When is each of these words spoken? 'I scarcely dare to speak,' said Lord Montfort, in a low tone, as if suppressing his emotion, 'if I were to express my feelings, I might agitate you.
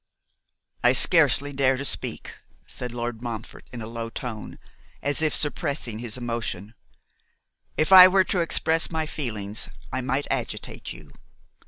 'I 0.83 0.93
scarcely 0.93 1.51
dare 1.51 1.77
to 1.77 1.85
speak,' 1.85 2.33
said 2.65 2.91
Lord 2.91 3.21
Montfort, 3.21 3.67
in 3.71 3.83
a 3.83 3.85
low 3.85 4.09
tone, 4.09 4.57
as 5.03 5.21
if 5.21 5.31
suppressing 5.31 5.99
his 5.99 6.17
emotion, 6.17 6.73
'if 7.77 7.91
I 7.91 8.07
were 8.07 8.23
to 8.23 8.39
express 8.39 8.89
my 8.89 9.05
feelings, 9.05 9.69
I 9.93 10.01
might 10.01 10.25
agitate 10.31 10.91
you. 10.91 11.11